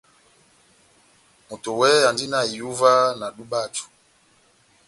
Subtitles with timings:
[1.47, 3.85] Moto wɛhɛ andi na ihúwa na edub'aju.